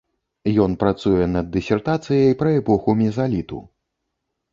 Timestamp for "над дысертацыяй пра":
1.33-2.49